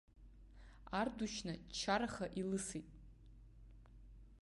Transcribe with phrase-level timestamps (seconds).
[0.99, 2.87] Ардушьна ччараха илысит.